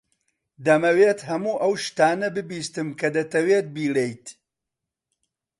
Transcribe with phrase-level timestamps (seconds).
[0.65, 4.25] دەمەوێت هەموو ئەو شتانە ببیستم کە دەتەوێت بیڵێیت.